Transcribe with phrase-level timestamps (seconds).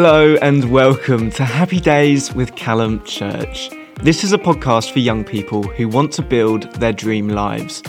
[0.00, 3.68] Hello and welcome to Happy Days with Callum Church.
[4.00, 7.82] This is a podcast for young people who want to build their dream lives.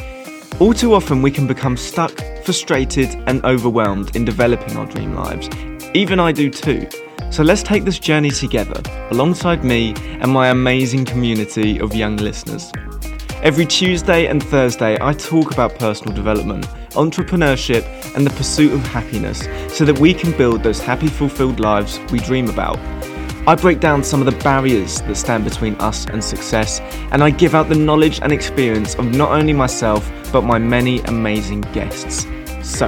[0.59, 2.11] All too often, we can become stuck,
[2.43, 5.49] frustrated, and overwhelmed in developing our dream lives.
[5.93, 6.89] Even I do too.
[7.29, 8.81] So let's take this journey together,
[9.11, 12.71] alongside me and my amazing community of young listeners.
[13.41, 19.47] Every Tuesday and Thursday, I talk about personal development, entrepreneurship, and the pursuit of happiness
[19.73, 22.77] so that we can build those happy, fulfilled lives we dream about.
[23.47, 26.81] I break down some of the barriers that stand between us and success,
[27.13, 30.99] and I give out the knowledge and experience of not only myself, but my many
[31.03, 32.27] amazing guests.
[32.61, 32.87] So,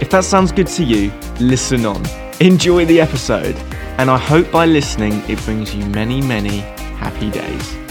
[0.00, 2.02] if that sounds good to you, listen on.
[2.40, 3.56] Enjoy the episode,
[3.98, 6.60] and I hope by listening it brings you many, many
[6.96, 7.81] happy days.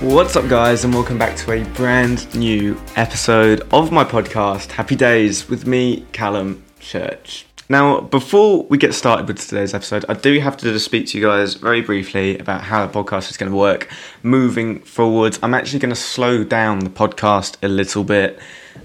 [0.00, 4.96] What's up, guys, and welcome back to a brand new episode of my podcast, Happy
[4.96, 7.44] Days, with me, Callum Church.
[7.68, 11.18] Now, before we get started with today's episode, I do have to just speak to
[11.18, 15.38] you guys very briefly about how the podcast is going to work moving forward.
[15.42, 18.38] I'm actually going to slow down the podcast a little bit.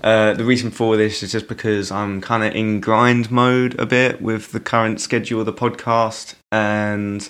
[0.03, 3.85] Uh, the reason for this is just because I'm kind of in grind mode a
[3.85, 7.29] bit with the current schedule of the podcast, and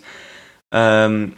[0.72, 1.36] um,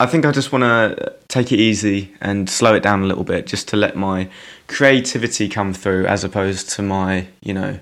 [0.00, 3.24] I think I just want to take it easy and slow it down a little
[3.24, 4.28] bit just to let my
[4.68, 7.80] creativity come through as opposed to my, you know,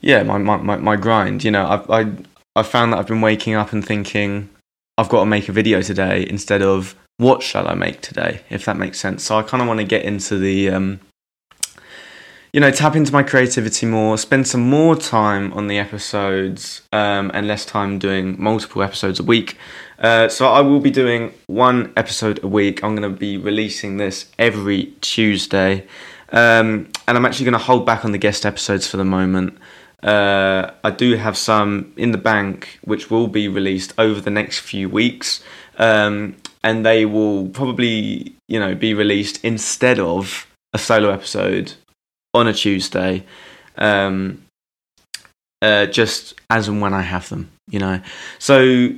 [0.00, 1.42] yeah, my, my, my, my grind.
[1.42, 2.12] You know, I've, I,
[2.54, 4.48] I found that I've been waking up and thinking,
[4.96, 8.64] I've got to make a video today instead of what shall I make today, if
[8.66, 9.24] that makes sense.
[9.24, 11.00] So I kind of want to get into the, um,
[12.56, 17.30] you know, tap into my creativity more, spend some more time on the episodes um,
[17.34, 19.58] and less time doing multiple episodes a week.
[19.98, 22.82] Uh, so I will be doing one episode a week.
[22.82, 25.86] I'm going to be releasing this every Tuesday,
[26.32, 29.58] um, and I'm actually going to hold back on the guest episodes for the moment.
[30.02, 34.60] Uh, I do have some in the bank which will be released over the next
[34.60, 35.44] few weeks,
[35.76, 41.74] um, and they will probably, you know, be released instead of a solo episode
[42.34, 43.24] on a Tuesday.
[43.76, 44.42] Um,
[45.62, 48.00] uh, just as and when I have them, you know.
[48.38, 48.90] So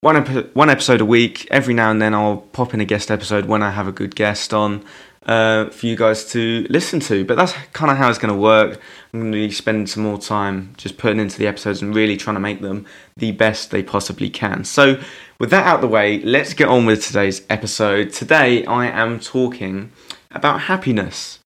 [0.00, 1.46] one ep- one episode a week.
[1.50, 4.16] Every now and then, I'll pop in a guest episode when I have a good
[4.16, 4.82] guest on
[5.26, 7.24] uh, for you guys to listen to.
[7.24, 8.80] But that's kind of how it's going to work.
[9.12, 12.16] I'm going to be spending some more time just putting into the episodes and really
[12.16, 12.86] trying to make them
[13.16, 14.64] the best they possibly can.
[14.64, 15.00] So,
[15.38, 18.12] with that out the way, let's get on with today's episode.
[18.12, 19.92] Today, I am talking
[20.32, 21.39] about happiness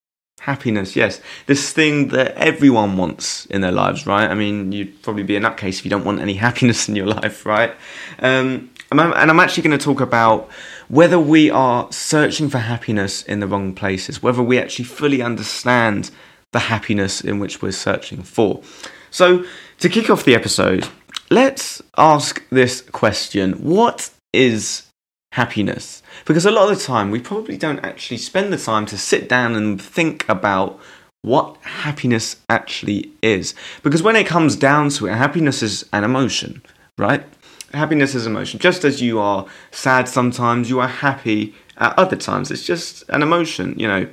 [0.44, 1.20] happiness yes.
[1.46, 4.28] This thing that everyone wants in their lives right?
[4.28, 7.06] I mean you'd probably be a nutcase if you don't want any happiness in your
[7.06, 7.74] life right?
[8.18, 10.48] Um, and i'm actually going to talk about
[10.86, 16.12] whether we are searching for happiness in the wrong places whether we actually fully understand
[16.52, 18.62] the happiness in which we're searching for.
[19.10, 19.44] So
[19.80, 20.88] to kick off the episode
[21.30, 23.52] let's ask this question.
[23.54, 24.86] What is
[25.34, 26.00] happiness.
[26.26, 29.28] Because a lot of the time, we probably don't actually spend the time to sit
[29.28, 30.78] down and think about
[31.22, 33.52] what happiness actually is.
[33.82, 36.62] Because when it comes down to it, happiness is an emotion,
[36.98, 37.24] right?
[37.72, 38.60] Happiness is emotion.
[38.60, 42.52] Just as you are sad sometimes, you are happy at other times.
[42.52, 44.08] It's just an emotion, you know.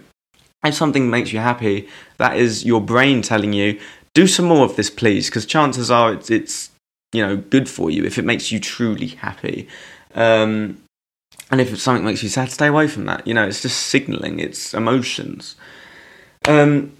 [0.63, 3.79] If something makes you happy, that is your brain telling you,
[4.15, 6.71] do some more of this, please, because chances are it's, it's,
[7.13, 9.67] you know, good for you if it makes you truly happy.
[10.15, 10.81] Um,
[11.51, 13.27] and if something makes you sad, stay away from that.
[13.27, 15.55] You know, it's just signaling, it's emotions.
[16.47, 16.93] Um,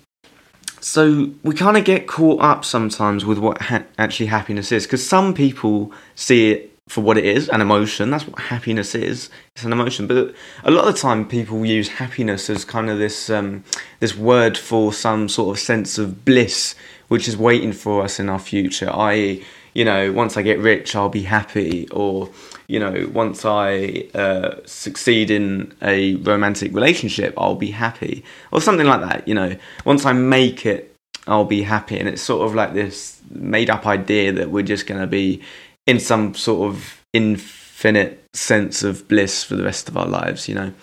[0.82, 5.08] so we kind of get caught up sometimes with what ha- actually happiness is, because
[5.08, 8.10] some people see it for what it is, an emotion.
[8.10, 9.30] That's what happiness is.
[9.56, 10.08] It's an emotion.
[10.08, 10.34] But
[10.66, 13.64] a lot of the time, people use happiness as kind of this um,
[14.00, 16.76] this word for some sort of sense of bliss,
[17.08, 18.90] which is waiting for us in our future.
[18.94, 22.30] I.e., you know, once I get rich, I'll be happy, or
[22.68, 28.88] you know, once I uh, succeed in a romantic relationship, I'll be happy, or something
[28.88, 29.28] like that.
[29.28, 30.94] You know, once I make it,
[31.28, 35.02] I'll be happy, and it's sort of like this made-up idea that we're just going
[35.02, 35.42] to be
[35.88, 40.50] in some sort of infinite sense of bliss for the rest of our lives.
[40.50, 40.74] You know,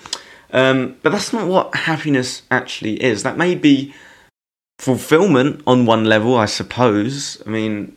[0.52, 3.22] um, but that's not what happiness actually is.
[3.22, 3.94] That may be
[4.78, 7.42] fulfillment on one level, I suppose.
[7.46, 7.96] I mean,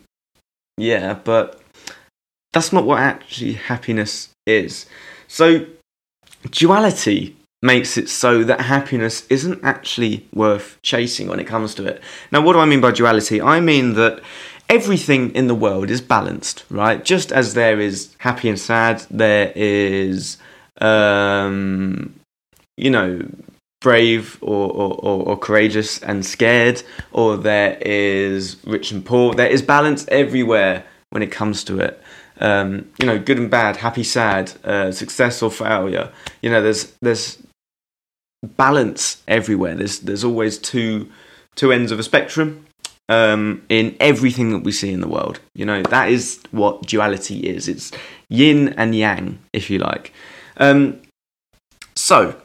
[0.76, 1.60] yeah, but
[2.52, 4.86] that's not what actually happiness is.
[5.28, 5.66] So,
[6.50, 12.02] duality makes it so that happiness isn't actually worth chasing when it comes to it.
[12.32, 13.40] Now, what do I mean by duality?
[13.40, 14.20] I mean that
[14.68, 17.04] everything in the world is balanced, right?
[17.04, 20.38] Just as there is happy and sad, there is,
[20.80, 22.14] um,
[22.76, 23.22] you know,
[23.82, 26.82] brave or, or, or, courageous and scared,
[27.12, 29.34] or there is rich and poor.
[29.34, 32.00] There is balance everywhere when it comes to it.
[32.40, 36.10] Um, you know, good and bad, happy, sad, uh, success or failure.
[36.40, 37.38] You know, there's there's
[38.42, 39.74] balance everywhere.
[39.74, 41.10] There's there's always two
[41.54, 42.66] two ends of a spectrum
[43.08, 45.40] um, in everything that we see in the world.
[45.54, 47.68] You know that is what duality is.
[47.68, 47.92] It's
[48.28, 50.12] yin and yang, if you like.
[50.56, 51.00] Um,
[51.94, 52.40] so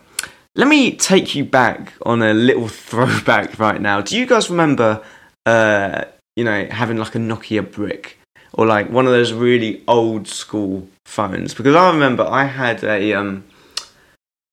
[0.58, 4.02] let me take you back on a little throwback right now.
[4.02, 5.02] Do you guys remember,
[5.46, 6.04] uh,
[6.36, 8.20] you know, having like a Nokia brick
[8.54, 11.54] or like one of those really old school phones?
[11.54, 13.46] Because I remember I had a um,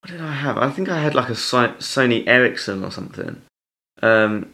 [0.03, 0.59] what did I have?
[0.59, 3.41] I think I had like a Sony Ericsson or something.
[4.03, 4.53] Um,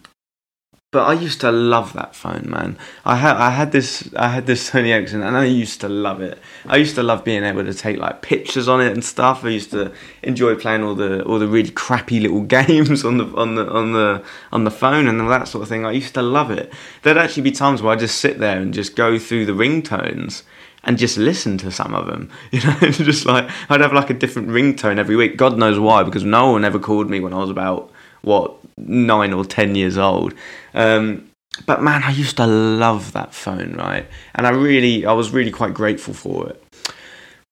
[0.92, 2.76] but I used to love that phone, man.
[3.04, 6.20] I had I had this I had this Sony Ericsson, and I used to love
[6.20, 6.38] it.
[6.66, 9.44] I used to love being able to take like pictures on it and stuff.
[9.44, 9.92] I used to
[10.22, 13.92] enjoy playing all the all the really crappy little games on the on the on
[13.92, 15.87] the on the phone and all that sort of thing.
[15.87, 16.72] I used to love it.
[17.02, 20.42] There'd actually be times where I'd just sit there and just go through the ringtones
[20.82, 22.31] and just listen to some of them.
[22.50, 25.37] You know, just like I'd have like a different ringtone every week.
[25.37, 27.92] God knows why, because no one ever called me when I was about
[28.22, 30.34] what nine or ten years old.
[30.74, 31.30] Um,
[31.66, 34.06] but man, I used to love that phone, right?
[34.34, 36.64] And I really, I was really quite grateful for it.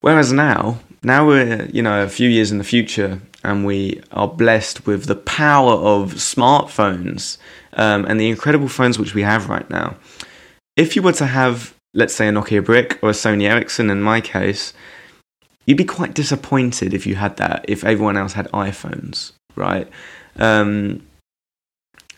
[0.00, 4.28] Whereas now, now we're you know a few years in the future, and we are
[4.28, 7.38] blessed with the power of smartphones
[7.74, 9.96] um, and the incredible phones which we have right now.
[10.76, 14.02] If you were to have let's say a Nokia brick or a Sony Ericsson in
[14.02, 14.72] my case,
[15.66, 19.88] you'd be quite disappointed if you had that, if everyone else had iPhones, right?
[20.36, 21.06] Um,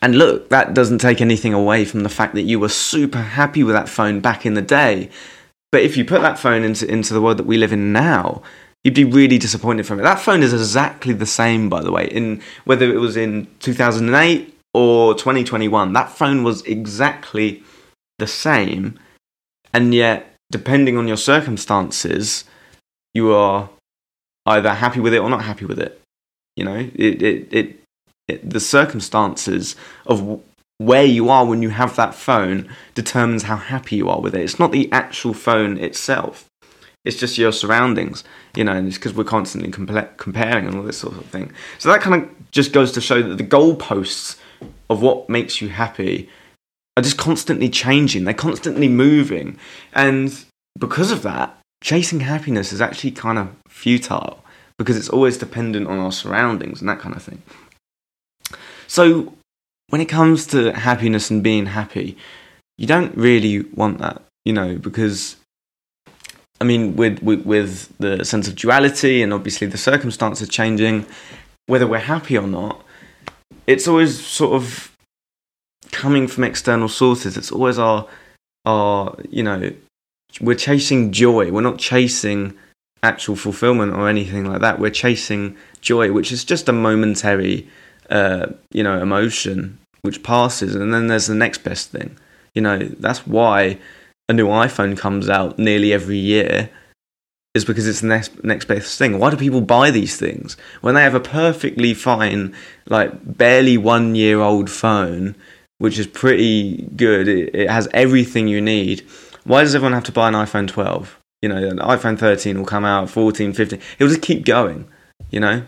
[0.02, 3.62] and look, that doesn't take anything away from the fact that you were super happy
[3.62, 5.10] with that phone back in the day.
[5.72, 8.42] But if you put that phone into, into the world that we live in now,
[8.82, 10.02] you'd be really disappointed from it.
[10.02, 14.54] That phone is exactly the same, by the way, in whether it was in 2008
[14.72, 15.92] or 2021.
[15.92, 17.62] That phone was exactly
[18.20, 18.98] the same
[19.72, 22.44] and yet depending on your circumstances
[23.14, 23.68] you are
[24.46, 26.00] either happy with it or not happy with it
[26.56, 27.79] you know it it, it,
[28.38, 30.40] the circumstances of
[30.78, 34.42] where you are when you have that phone determines how happy you are with it
[34.42, 36.46] it's not the actual phone itself
[37.04, 38.24] it's just your surroundings
[38.54, 41.52] you know and it's because we're constantly compa- comparing and all this sort of thing
[41.78, 44.38] so that kind of just goes to show that the goalposts
[44.88, 46.28] of what makes you happy
[46.96, 49.58] are just constantly changing, they're constantly moving.
[49.94, 50.44] And
[50.78, 54.44] because of that, chasing happiness is actually kind of futile
[54.78, 57.42] because it's always dependent on our surroundings and that kind of thing.
[58.90, 59.32] So,
[59.90, 62.16] when it comes to happiness and being happy,
[62.76, 65.36] you don't really want that, you know, because
[66.60, 71.06] I mean, with, with, with the sense of duality and obviously the circumstances changing,
[71.66, 72.84] whether we're happy or not,
[73.68, 74.90] it's always sort of
[75.92, 77.36] coming from external sources.
[77.36, 78.08] It's always our
[78.64, 79.72] our you know
[80.40, 81.52] we're chasing joy.
[81.52, 82.54] We're not chasing
[83.04, 84.80] actual fulfillment or anything like that.
[84.80, 87.68] We're chasing joy, which is just a momentary
[88.10, 92.16] uh, you know emotion which passes, and then there's the next best thing.
[92.54, 93.78] You know that's why
[94.28, 96.70] a new iPhone comes out nearly every year
[97.54, 99.18] is because it's the next next best thing.
[99.18, 102.54] Why do people buy these things when they have a perfectly fine,
[102.86, 105.34] like barely one year old phone
[105.80, 107.26] which is pretty good.
[107.26, 109.00] It, it, has everything you need.
[109.44, 111.18] Why does everyone have to buy an iPhone 12?
[111.40, 113.80] You know, an iPhone 13 will come out, 14, 15.
[113.98, 114.86] It'll just keep going,
[115.30, 115.62] you know?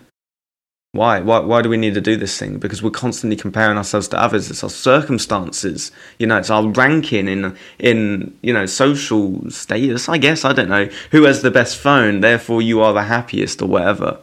[0.95, 1.21] Why?
[1.21, 1.39] Why?
[1.39, 2.59] Why do we need to do this thing?
[2.59, 4.51] Because we're constantly comparing ourselves to others.
[4.51, 5.91] It's our circumstances.
[6.19, 10.11] You know, it's our ranking in in you know social status.
[10.11, 12.21] I guess I don't know who has the best phone.
[12.21, 14.19] Therefore, you are the happiest or whatever.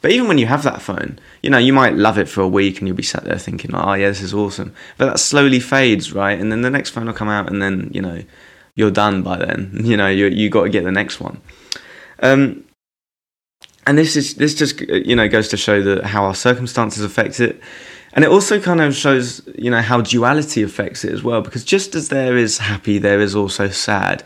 [0.00, 2.48] But even when you have that phone, you know, you might love it for a
[2.48, 4.74] week and you'll be sat there thinking, oh, yeah, this is awesome.
[4.98, 6.36] But that slowly fades, right?
[6.36, 8.24] And then the next phone will come out and then, you know,
[8.74, 9.70] you're done by then.
[9.84, 11.40] You know, you you got to get the next one.
[12.18, 12.64] Um,
[13.86, 17.40] and this is this just you know goes to show that how our circumstances affect
[17.40, 17.60] it,
[18.12, 21.40] and it also kind of shows you know how duality affects it as well.
[21.40, 24.22] Because just as there is happy, there is also sad.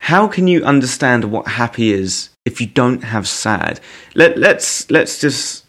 [0.00, 3.80] How can you understand what happy is if you don't have sad.
[4.14, 5.64] Let let's let's just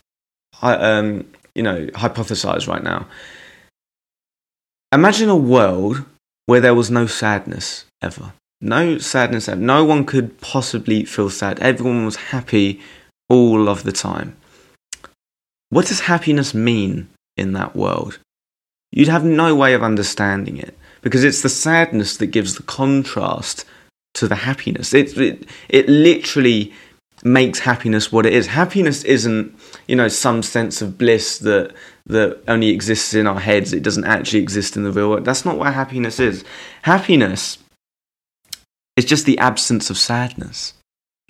[0.62, 3.08] um, you know hypothesize right now.
[4.92, 6.04] Imagine a world
[6.48, 8.34] where there was no sadness ever.
[8.62, 9.48] No sadness.
[9.48, 11.60] No one could possibly feel sad.
[11.60, 12.80] Everyone was happy
[13.28, 14.38] all of the time.
[15.70, 18.20] what does happiness mean in that world?
[18.92, 23.66] You'd have no way of understanding it because it's the sadness that gives the contrast
[24.16, 24.94] to the happiness.
[24.94, 26.74] It, it, it literally
[27.24, 28.48] makes happiness what it is.
[28.48, 29.56] Happiness isn't,
[29.88, 31.74] you know, some sense of bliss that
[32.08, 33.74] that only exists in our heads.
[33.74, 35.26] It doesn't actually exist in the real world.
[35.26, 36.44] That's not what happiness is.
[36.82, 37.58] Happiness
[39.02, 40.74] is just the absence of sadness.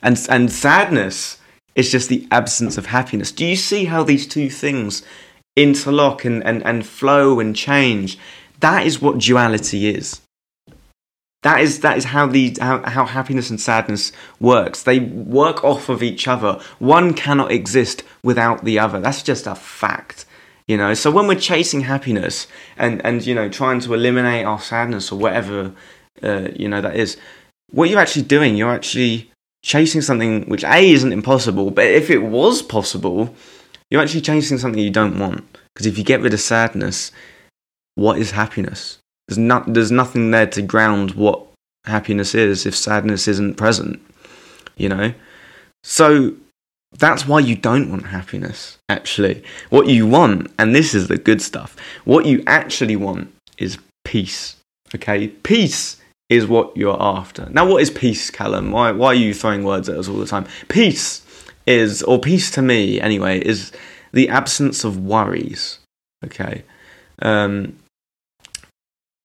[0.03, 1.37] And and sadness
[1.73, 3.31] is just the absence of happiness.
[3.31, 5.03] Do you see how these two things
[5.55, 8.17] interlock and, and, and flow and change?
[8.59, 10.19] That is what duality is.
[11.43, 14.83] That is that is how the how, how happiness and sadness works.
[14.83, 16.59] They work off of each other.
[16.79, 18.99] One cannot exist without the other.
[18.99, 20.25] That's just a fact.
[20.67, 22.47] You know, so when we're chasing happiness
[22.77, 25.73] and, and you know trying to eliminate our sadness or whatever
[26.21, 27.17] uh, you know that is,
[27.71, 29.31] what you're actually doing, you're actually
[29.63, 33.33] chasing something which a isn't impossible, but if it was possible,
[33.89, 35.45] you're actually chasing something you don't want.
[35.73, 37.11] Because if you get rid of sadness,
[37.95, 38.97] what is happiness?
[39.27, 41.45] There's not there's nothing there to ground what
[41.85, 44.01] happiness is if sadness isn't present.
[44.75, 45.13] You know?
[45.83, 46.33] So
[46.97, 49.43] that's why you don't want happiness, actually.
[49.69, 54.57] What you want, and this is the good stuff, what you actually want is peace.
[54.93, 55.29] Okay?
[55.29, 56.00] Peace
[56.31, 57.49] is what you're after.
[57.49, 58.71] Now, what is peace, Callum?
[58.71, 60.47] Why, why are you throwing words at us all the time?
[60.69, 61.25] Peace
[61.67, 63.73] is, or peace to me anyway, is
[64.13, 65.79] the absence of worries.
[66.23, 66.63] Okay?
[67.21, 67.75] Um,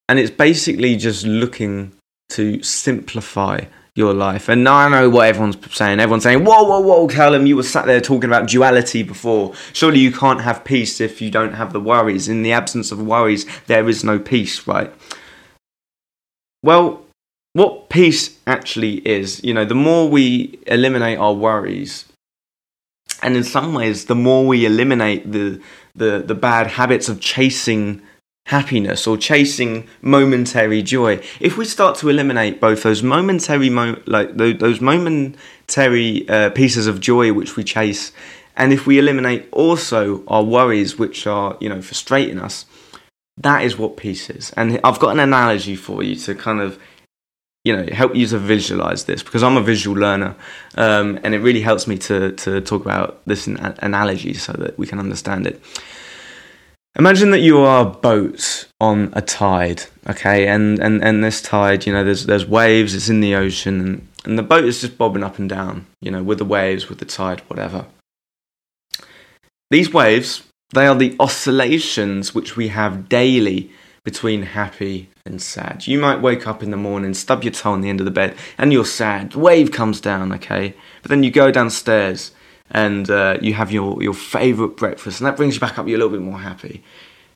[0.08, 1.92] and it's basically just looking
[2.30, 3.60] to simplify
[3.94, 4.48] your life.
[4.48, 6.00] And now I know what everyone's saying.
[6.00, 9.54] Everyone's saying, whoa, whoa, whoa, Callum, you were sat there talking about duality before.
[9.72, 12.28] Surely you can't have peace if you don't have the worries.
[12.28, 14.92] In the absence of worries, there is no peace, right?
[16.62, 17.02] Well,
[17.52, 22.04] what peace actually is, you know, the more we eliminate our worries,
[23.22, 25.60] and in some ways, the more we eliminate the,
[25.94, 28.02] the, the bad habits of chasing
[28.46, 34.36] happiness or chasing momentary joy if we start to eliminate both those momentary mo- like
[34.36, 38.12] those momentary uh, pieces of joy which we chase
[38.56, 42.66] and if we eliminate also our worries which are you know frustrating us
[43.38, 44.52] that is what peace is.
[44.56, 46.78] And i've got an analogy for you to kind of
[47.64, 50.36] you know help you to visualize this because i'm a visual learner
[50.76, 54.78] um, and it really helps me to to talk about this in analogy so that
[54.78, 55.60] we can understand it.
[56.98, 61.84] Imagine that you are a boat on a tide, okay, and, and, and this tide,
[61.84, 64.96] you know, there's there's waves, it's in the ocean, and, and the boat is just
[64.96, 67.84] bobbing up and down, you know, with the waves, with the tide, whatever.
[69.70, 73.70] These waves, they are the oscillations which we have daily
[74.04, 75.86] between happy and sad.
[75.86, 78.12] You might wake up in the morning, stub your toe on the end of the
[78.12, 79.34] bed, and you're sad.
[79.34, 80.74] Wave comes down, okay?
[81.02, 82.32] But then you go downstairs
[82.70, 85.96] and uh, you have your, your favourite breakfast, and that brings you back up, you're
[85.96, 86.82] a little bit more happy.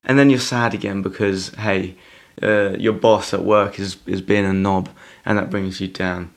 [0.04, 1.96] And then you're sad again because, hey,
[2.42, 4.88] uh, your boss at work is, is being a knob,
[5.24, 6.32] and that brings you down.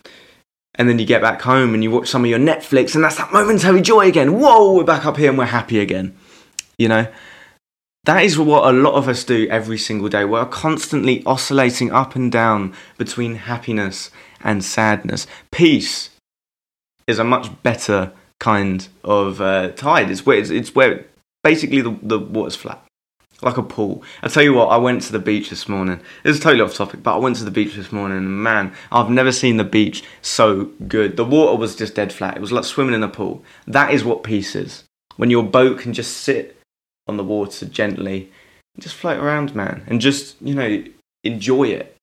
[0.76, 3.18] And then you get back home and you watch some of your Netflix, and that's
[3.18, 4.40] that momentary joy again.
[4.40, 6.18] Whoa, we're back up here and we're happy again.
[6.78, 7.08] You know?
[8.06, 10.26] That is what a lot of us do every single day.
[10.26, 14.12] We're constantly oscillating up and down between happiness
[14.44, 15.26] and sadness.
[15.52, 16.10] Peace
[17.08, 18.12] is a much better
[18.42, 20.12] kind of uh, tide.
[20.12, 21.06] It's where it's, it's where
[21.46, 22.84] basically the, the water's flat,
[23.42, 24.04] like a pool.
[24.22, 26.02] I tell you what, I went to the beach this morning.
[26.24, 28.74] This is totally off topic, but I went to the beach this morning, and man,
[28.92, 31.16] I've never seen the beach so good.
[31.16, 32.36] The water was just dead flat.
[32.36, 33.44] It was like swimming in a pool.
[33.66, 34.84] That is what peace is.
[35.16, 36.58] When your boat can just sit
[37.08, 38.32] on the water gently,
[38.80, 40.84] just float around, man, and just you know
[41.24, 41.98] enjoy it.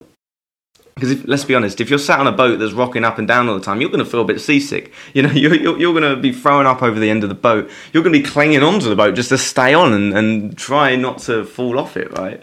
[0.94, 3.48] Because let's be honest, if you're sat on a boat that's rocking up and down
[3.48, 4.92] all the time, you're going to feel a bit seasick.
[5.14, 7.34] You know, you're, you're, you're going to be throwing up over the end of the
[7.34, 7.70] boat.
[7.92, 10.94] You're going to be clinging onto the boat just to stay on and, and try
[10.96, 12.42] not to fall off it, right?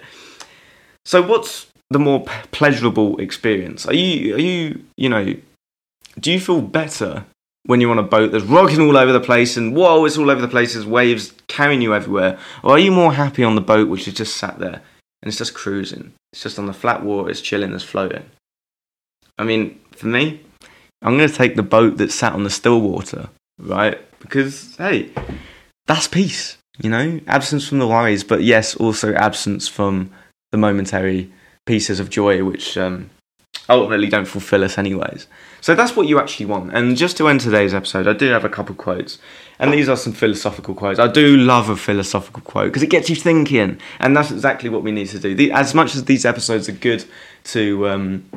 [1.05, 3.85] So, what's the more pleasurable experience?
[3.85, 5.35] Are you, are you, you know,
[6.19, 7.25] do you feel better
[7.67, 10.31] when you're on a boat that's rocking all over the place and whoa, it's all
[10.31, 12.39] over the place, there's waves carrying you everywhere?
[12.63, 14.81] Or are you more happy on the boat which is just sat there
[15.21, 16.13] and it's just cruising?
[16.31, 18.25] It's just on the flat water, it's chilling, it's floating.
[19.37, 20.41] I mean, for me,
[21.01, 23.99] I'm going to take the boat that sat on the still water, right?
[24.19, 25.11] Because, hey,
[25.85, 27.19] that's peace, you know?
[27.27, 30.09] Absence from the worries, but yes, also absence from
[30.51, 31.31] the momentary
[31.65, 33.09] pieces of joy which um,
[33.69, 35.27] ultimately don't fulfill us, anyways.
[35.61, 36.73] So that's what you actually want.
[36.73, 39.17] And just to end today's episode, I do have a couple quotes.
[39.59, 40.99] And these are some philosophical quotes.
[40.99, 43.79] I do love a philosophical quote because it gets you thinking.
[43.99, 45.35] And that's exactly what we need to do.
[45.35, 47.05] The, as much as these episodes are good
[47.45, 47.87] to.
[47.89, 48.29] Um,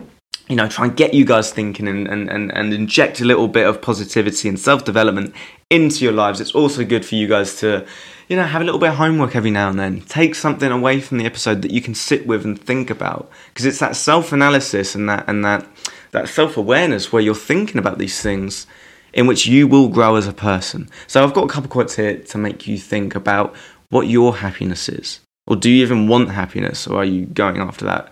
[0.50, 3.47] you know, try and get you guys thinking and, and, and, and inject a little
[3.47, 5.33] bit of positivity and self development
[5.71, 6.40] into your lives.
[6.40, 7.87] It's also good for you guys to,
[8.28, 10.00] you know, have a little bit of homework every now and then.
[10.00, 13.30] Take something away from the episode that you can sit with and think about.
[13.47, 15.69] Because it's that self analysis and that and that
[16.11, 18.66] that self awareness where you're thinking about these things
[19.12, 20.90] in which you will grow as a person.
[21.07, 23.54] So I've got a couple quotes here to make you think about
[23.90, 25.21] what your happiness is.
[25.47, 26.88] Or do you even want happiness?
[26.88, 28.11] Or are you going after that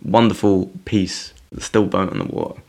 [0.00, 2.60] wonderful peace still boat on the water.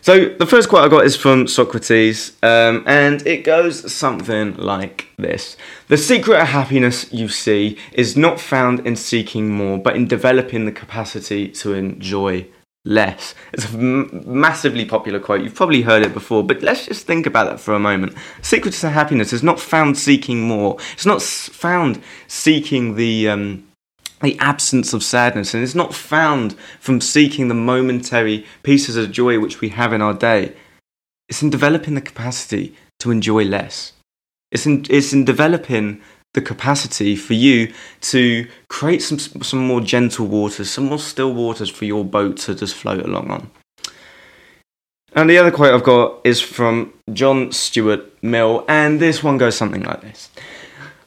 [0.00, 5.08] So the first quote I got is from Socrates, um, and it goes something like
[5.18, 5.56] this:
[5.88, 10.64] "The secret of happiness, you see, is not found in seeking more, but in developing
[10.64, 12.46] the capacity to enjoy
[12.84, 15.42] less." It's a m- massively popular quote.
[15.42, 18.14] You've probably heard it before, but let's just think about that for a moment.
[18.40, 20.78] Secret to happiness is not found seeking more.
[20.94, 23.67] It's not found seeking the um,
[24.20, 29.38] the absence of sadness, and it's not found from seeking the momentary pieces of joy
[29.38, 30.54] which we have in our day.
[31.28, 33.92] It's in developing the capacity to enjoy less.
[34.50, 36.00] It's in, it's in developing
[36.34, 41.70] the capacity for you to create some, some more gentle waters, some more still waters
[41.70, 43.50] for your boat to just float along on.
[45.12, 49.56] And the other quote I've got is from John Stuart Mill, and this one goes
[49.56, 50.30] something like this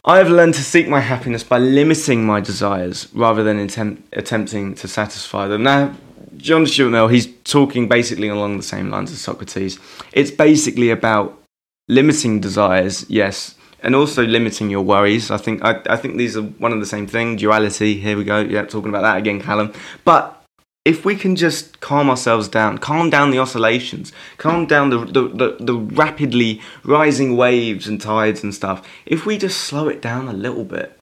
[0.03, 4.73] I have learned to seek my happiness by limiting my desires rather than attempt, attempting
[4.75, 5.61] to satisfy them.
[5.61, 5.93] Now,
[6.37, 9.77] John Stuart Mill, he's talking basically along the same lines as Socrates.
[10.11, 11.39] It's basically about
[11.87, 13.53] limiting desires, yes,
[13.83, 15.29] and also limiting your worries.
[15.29, 17.35] I think I, I think these are one and the same thing.
[17.35, 17.99] Duality.
[17.99, 18.39] Here we go.
[18.39, 19.71] Yeah, talking about that again, Callum.
[20.03, 20.40] But
[20.83, 25.27] if we can just calm ourselves down, calm down the oscillations, calm down the, the,
[25.27, 30.27] the, the, rapidly rising waves and tides and stuff, if we just slow it down
[30.27, 30.97] a little bit,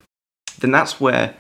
[0.60, 1.36] then that's where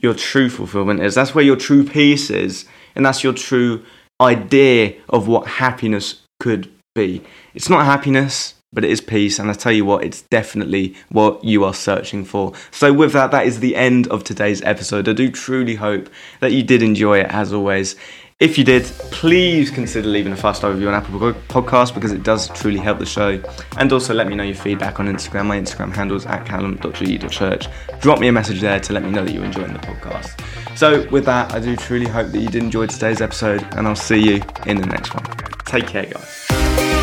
[0.00, 1.14] your true fulfillment is.
[1.14, 2.66] That's where your true peace is.
[2.94, 3.84] And that's your true
[4.20, 7.22] idea of what happiness could be.
[7.54, 9.38] It's not happiness, but it is peace.
[9.38, 12.52] And I tell you what, it's definitely what you are searching for.
[12.70, 15.08] So, with that, that is the end of today's episode.
[15.08, 16.08] I do truly hope
[16.40, 17.96] that you did enjoy it as always.
[18.40, 22.48] If you did, please consider leaving a fast review on Apple Podcast because it does
[22.50, 23.42] truly help the show.
[23.78, 25.46] And also let me know your feedback on Instagram.
[25.46, 27.66] My Instagram handle is at callum.ge.church.
[27.98, 30.40] Drop me a message there to let me know that you're enjoying the podcast.
[30.78, 33.96] So, with that, I do truly hope that you did enjoy today's episode, and I'll
[33.96, 35.24] see you in the next one.
[35.64, 36.97] Take care, guys.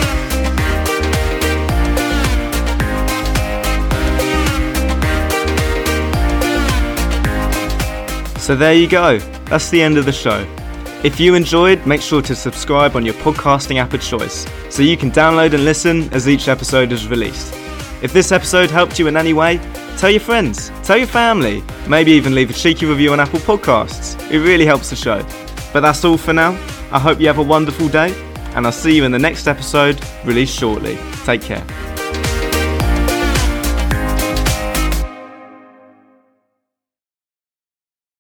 [8.45, 9.17] So there you go.
[9.49, 10.47] That's the end of the show.
[11.03, 14.95] If you enjoyed, make sure to subscribe on your podcasting app of choice so you
[14.97, 17.55] can download and listen as each episode is released.
[18.03, 19.59] If this episode helped you in any way,
[19.97, 24.15] tell your friends, tell your family, maybe even leave a cheeky review on Apple Podcasts.
[24.29, 25.25] It really helps the show.
[25.73, 26.51] But that's all for now.
[26.91, 28.13] I hope you have a wonderful day,
[28.53, 30.99] and I'll see you in the next episode, released shortly.
[31.25, 31.94] Take care.